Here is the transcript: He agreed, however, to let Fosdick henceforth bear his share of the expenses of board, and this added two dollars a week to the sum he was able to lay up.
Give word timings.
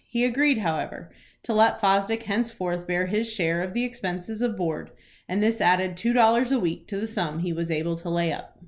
He 0.09 0.25
agreed, 0.25 0.57
however, 0.57 1.11
to 1.43 1.53
let 1.53 1.79
Fosdick 1.79 2.23
henceforth 2.23 2.87
bear 2.87 3.05
his 3.05 3.31
share 3.31 3.61
of 3.61 3.75
the 3.75 3.83
expenses 3.83 4.41
of 4.41 4.57
board, 4.57 4.89
and 5.29 5.43
this 5.43 5.61
added 5.61 5.95
two 5.95 6.11
dollars 6.13 6.51
a 6.51 6.59
week 6.59 6.87
to 6.87 6.99
the 6.99 7.05
sum 7.05 7.37
he 7.41 7.53
was 7.53 7.69
able 7.69 7.95
to 7.97 8.09
lay 8.09 8.33
up. 8.33 8.57